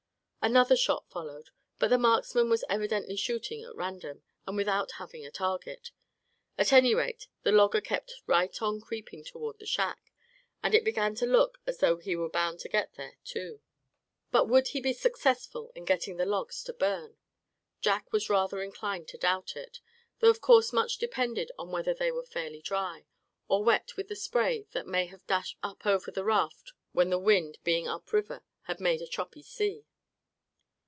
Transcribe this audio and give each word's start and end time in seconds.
Another 0.43 0.75
shot 0.75 1.07
followed. 1.07 1.51
But 1.77 1.91
the 1.91 1.99
marksman 1.99 2.49
was 2.49 2.63
evidently 2.67 3.15
shooting 3.15 3.63
at 3.63 3.75
random, 3.75 4.23
and 4.47 4.57
without 4.57 4.93
having 4.93 5.23
a 5.23 5.29
target. 5.29 5.91
At 6.57 6.73
any 6.73 6.95
rate, 6.95 7.27
the 7.43 7.51
logger 7.51 7.79
kept 7.79 8.15
right 8.25 8.59
on 8.59 8.81
creeping 8.81 9.23
toward 9.23 9.59
the 9.59 9.67
shack, 9.67 10.11
and 10.63 10.73
it 10.73 10.83
began 10.83 11.13
to 11.17 11.27
look 11.27 11.59
as 11.67 11.77
though 11.77 11.97
he 11.97 12.15
were 12.15 12.27
bound 12.27 12.59
to 12.61 12.69
get 12.69 12.95
there, 12.95 13.17
too. 13.23 13.61
But 14.31 14.45
would 14.49 14.69
he 14.69 14.81
be 14.81 14.93
successful 14.93 15.71
in 15.75 15.85
getting 15.85 16.17
the 16.17 16.25
logs 16.25 16.63
to 16.63 16.73
burn? 16.73 17.17
Jack 17.79 18.11
was 18.11 18.27
rather 18.27 18.63
inclined 18.63 19.09
to 19.09 19.19
doubt 19.19 19.55
it, 19.55 19.79
though 20.21 20.31
of 20.31 20.41
course 20.41 20.73
much 20.73 20.97
depended 20.97 21.51
on 21.59 21.69
whether 21.69 21.93
they 21.93 22.11
were 22.11 22.25
fairly 22.25 22.61
dry, 22.63 23.05
or 23.47 23.63
wet 23.63 23.95
with 23.95 24.07
the 24.07 24.15
spray 24.15 24.65
that 24.71 24.87
may 24.87 25.05
have 25.05 25.27
dashed 25.27 25.57
up 25.61 25.85
over 25.85 26.09
the 26.09 26.23
raft 26.25 26.73
when 26.93 27.11
the 27.11 27.19
wind, 27.19 27.59
being 27.63 27.87
up 27.87 28.11
river, 28.11 28.41
had 28.63 28.79
made 28.79 29.03
a 29.03 29.07
choppy 29.07 29.43
sea. 29.43 29.85